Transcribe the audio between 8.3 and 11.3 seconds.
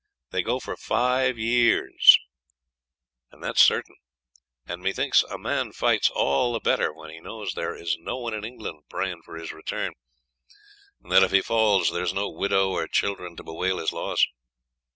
in England praying for his return, and that if